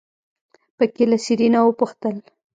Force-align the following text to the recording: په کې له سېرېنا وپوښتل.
په 0.77 0.85
کې 0.93 1.03
له 1.11 1.17
سېرېنا 1.25 1.59
وپوښتل. 1.63 2.15